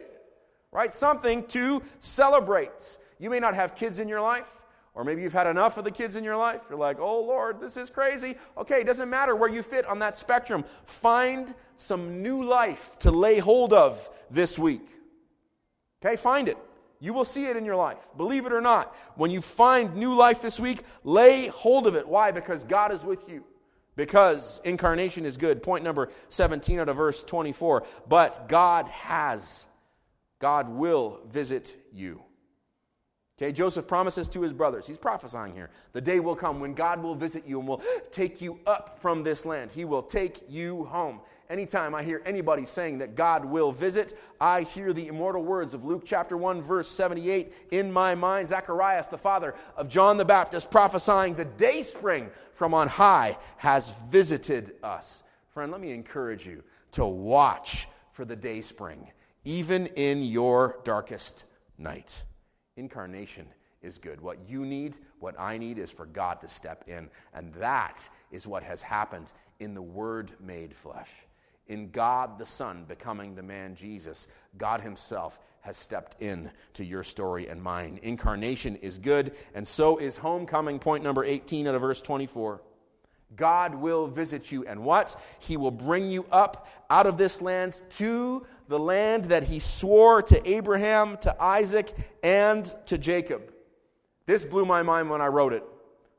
[0.72, 0.92] Right?
[0.92, 2.98] Something to celebrate.
[3.18, 4.64] You may not have kids in your life.
[4.96, 6.64] Or maybe you've had enough of the kids in your life.
[6.70, 8.36] You're like, oh Lord, this is crazy.
[8.58, 10.66] Okay, it doesn't matter where you fit on that spectrum.
[10.86, 14.86] Find some new life to lay hold of this week.
[16.04, 16.58] Okay, find it.
[17.00, 18.10] You will see it in your life.
[18.18, 18.96] Believe it or not.
[19.16, 22.08] When you find new life this week, lay hold of it.
[22.08, 22.32] Why?
[22.32, 23.44] Because God is with you.
[23.96, 25.64] Because incarnation is good.
[25.64, 27.84] Point number 17 out of verse 24.
[28.08, 29.66] But God has,
[30.40, 32.22] God will visit you.
[33.38, 35.70] Okay, Joseph promises to his brothers, he's prophesying here.
[35.94, 37.82] The day will come when God will visit you and will
[38.12, 39.72] take you up from this land.
[39.72, 41.22] He will take you home.
[41.50, 45.84] Anytime I hear anybody saying that God will visit, I hear the immortal words of
[45.84, 48.48] Luke chapter 1, verse 78 in my mind.
[48.48, 53.90] Zacharias, the father of John the Baptist, prophesying, The day spring from on high has
[54.12, 55.24] visited us.
[55.48, 59.10] Friend, let me encourage you to watch for the day spring,
[59.44, 61.46] even in your darkest
[61.80, 62.24] night.
[62.78, 63.48] Incarnation
[63.82, 64.22] is good.
[64.22, 67.10] What you need, what I need, is for God to step in.
[67.34, 71.10] And that is what has happened in the Word made flesh.
[71.70, 74.28] In God the Son becoming the man Jesus,
[74.58, 78.00] God Himself has stepped in to your story and mine.
[78.02, 80.80] Incarnation is good, and so is homecoming.
[80.80, 82.62] Point number 18 out of verse 24.
[83.36, 85.16] God will visit you, and what?
[85.38, 90.24] He will bring you up out of this land to the land that he swore
[90.24, 93.54] to Abraham, to Isaac, and to Jacob.
[94.26, 95.64] This blew my mind when I wrote it.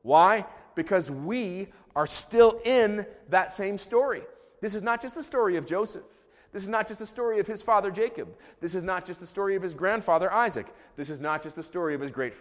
[0.03, 0.47] Why?
[0.77, 4.23] Because we are still in that same story.
[4.61, 6.05] This is not just the story of Joseph.
[6.53, 8.37] This is not just the story of his father Jacob.
[8.61, 10.67] This is not just the story of his grandfather Isaac.
[10.97, 12.35] This is not just the story of his great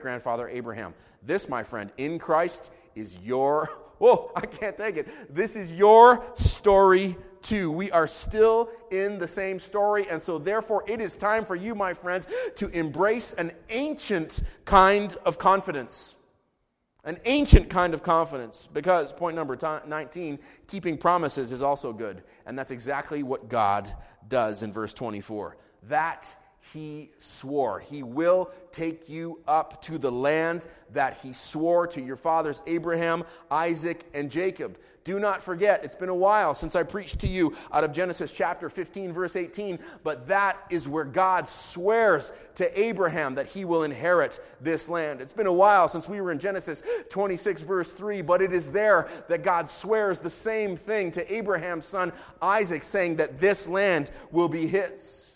[0.00, 0.94] grandfather Abraham.
[1.22, 3.70] This, my friend, in Christ is your
[4.02, 5.06] Whoa, I can't take it.
[5.32, 7.70] This is your story too.
[7.70, 11.76] We are still in the same story, and so therefore it is time for you,
[11.76, 16.16] my friends, to embrace an ancient kind of confidence.
[17.04, 20.38] An ancient kind of confidence, because point number 19,
[20.68, 22.22] keeping promises is also good.
[22.46, 23.92] And that's exactly what God
[24.28, 25.56] does in verse 24.
[25.88, 26.36] That
[26.72, 27.80] he swore.
[27.80, 33.24] He will take you up to the land that he swore to your fathers, Abraham,
[33.50, 34.78] Isaac, and Jacob.
[35.04, 38.30] Do not forget, it's been a while since I preached to you out of Genesis
[38.30, 43.82] chapter 15, verse 18, but that is where God swears to Abraham that he will
[43.82, 45.20] inherit this land.
[45.20, 48.70] It's been a while since we were in Genesis 26, verse 3, but it is
[48.70, 54.12] there that God swears the same thing to Abraham's son Isaac, saying that this land
[54.30, 55.31] will be his.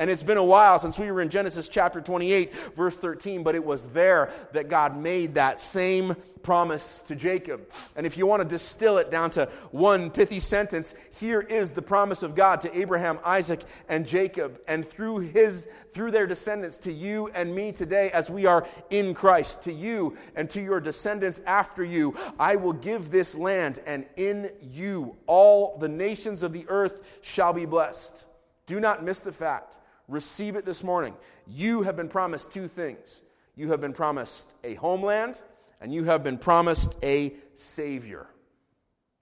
[0.00, 3.54] And it's been a while since we were in Genesis chapter 28, verse 13, but
[3.54, 7.70] it was there that God made that same promise to Jacob.
[7.96, 11.82] And if you want to distill it down to one pithy sentence, here is the
[11.82, 16.92] promise of God to Abraham, Isaac, and Jacob, and through his through their descendants to
[16.92, 21.42] you and me today as we are in Christ, to you and to your descendants
[21.44, 26.64] after you, I will give this land, and in you all the nations of the
[26.68, 28.24] earth shall be blessed.
[28.64, 29.76] Do not miss the fact
[30.10, 31.14] Receive it this morning.
[31.46, 33.22] You have been promised two things
[33.56, 35.40] you have been promised a homeland,
[35.80, 38.26] and you have been promised a Savior.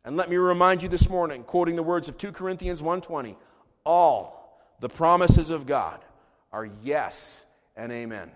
[0.04, 3.36] And let me remind you this morning, quoting the words of 2 Corinthians 1:20,
[3.84, 6.04] all the promises of God
[6.52, 7.44] are yes
[7.76, 8.30] and amen.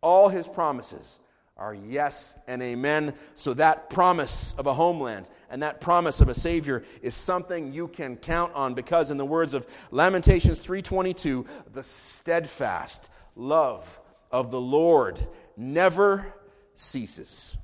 [0.00, 1.18] All his promises
[1.58, 3.14] are yes and amen.
[3.34, 7.88] So that promise of a homeland and that promise of a savior is something you
[7.88, 14.00] can count on because in the words of Lamentations 3:22, the steadfast love
[14.30, 16.32] of the Lord never
[16.74, 17.56] ceases.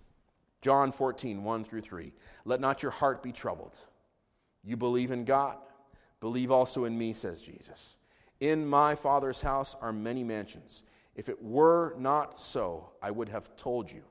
[0.60, 2.12] John 14, 1 through 3.
[2.44, 3.78] Let not your heart be troubled.
[4.64, 5.58] You believe in God,
[6.20, 7.96] believe also in me, says Jesus.
[8.40, 10.82] In my Father's house are many mansions.
[11.14, 14.02] If it were not so, I would have told you.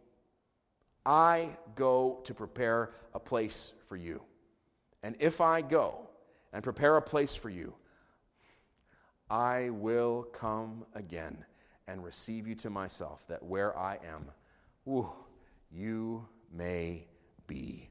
[1.05, 4.21] I go to prepare a place for you.
[5.01, 6.09] And if I go
[6.53, 7.73] and prepare a place for you,
[9.29, 11.43] I will come again
[11.87, 14.31] and receive you to myself, that where I am,
[15.71, 17.07] you may
[17.47, 17.89] be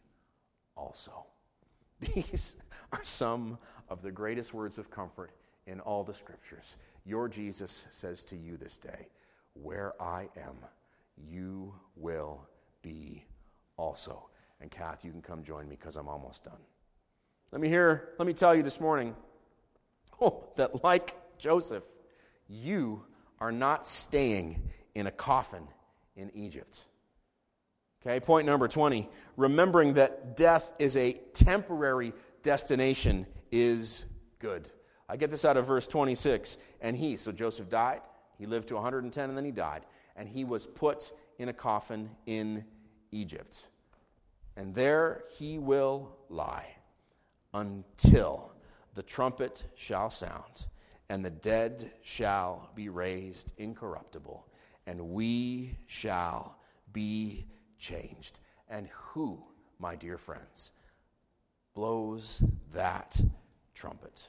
[0.77, 1.27] also.
[2.01, 2.57] These
[2.93, 3.59] are some
[3.89, 5.33] of the greatest words of comfort
[5.67, 6.77] in all the scriptures.
[7.05, 9.09] Your Jesus says to you this day,
[9.55, 10.57] Where I am,
[11.17, 12.47] you will
[12.83, 13.25] be
[13.77, 14.29] also.
[14.61, 16.61] And Kath, you can come join me because I'm almost done.
[17.51, 19.15] Let me hear, let me tell you this morning
[20.21, 21.85] oh, that like Joseph,
[22.49, 23.03] you
[23.41, 24.63] are not staying
[24.95, 25.67] in a coffin
[26.17, 26.85] in Egypt.
[28.05, 29.09] Okay, point number 20.
[29.37, 34.05] Remembering that death is a temporary destination is
[34.39, 34.71] good.
[35.13, 36.57] I get this out of verse 26.
[36.81, 38.01] And he, so Joseph died,
[38.39, 39.85] he lived to 110 and then he died,
[40.17, 42.65] and he was put in a coffin in
[43.11, 43.69] Egypt.
[44.57, 46.67] And there he will lie
[47.53, 48.53] until
[48.95, 50.65] the trumpet shall sound,
[51.11, 54.47] and the dead shall be raised incorruptible,
[54.87, 56.57] and we shall
[56.95, 57.47] be
[57.79, 58.39] changed.
[58.71, 59.45] And who,
[59.79, 60.73] my dear friends,
[61.75, 62.43] blows
[62.73, 63.21] that
[63.75, 64.29] trumpet?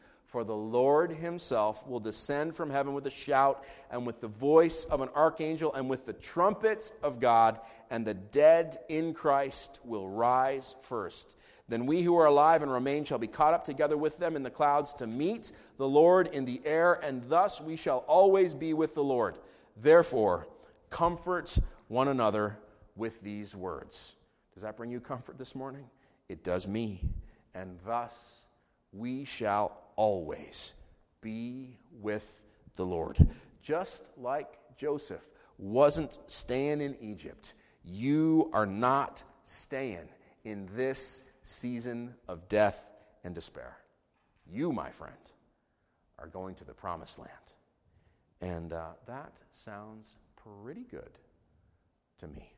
[0.31, 4.85] For the Lord himself will descend from heaven with a shout, and with the voice
[4.85, 7.59] of an archangel, and with the trumpet of God,
[7.89, 11.35] and the dead in Christ will rise first.
[11.67, 14.43] Then we who are alive and remain shall be caught up together with them in
[14.43, 18.73] the clouds to meet the Lord in the air, and thus we shall always be
[18.73, 19.37] with the Lord.
[19.75, 20.47] Therefore,
[20.89, 21.57] comfort
[21.89, 22.57] one another
[22.95, 24.13] with these words.
[24.53, 25.89] Does that bring you comfort this morning?
[26.29, 27.03] It does me.
[27.53, 28.45] And thus
[28.93, 30.73] we shall always
[31.21, 32.41] be with
[32.75, 33.17] the Lord.
[33.61, 35.21] Just like Joseph
[35.59, 40.09] wasn't staying in Egypt, you are not staying
[40.43, 42.83] in this season of death
[43.23, 43.77] and despair.
[44.51, 45.31] You, my friend,
[46.17, 47.29] are going to the promised land.
[48.41, 51.11] And uh, that sounds pretty good
[52.17, 52.55] to me.